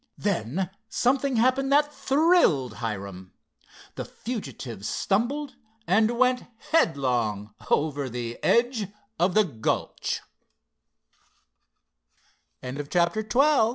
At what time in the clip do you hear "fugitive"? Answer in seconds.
4.03-4.83